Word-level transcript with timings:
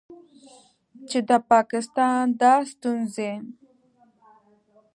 چې 1.09 1.19
د 1.29 1.31
پاکستان 1.51 2.21
دا 2.41 2.53
ستونځې 2.71 3.31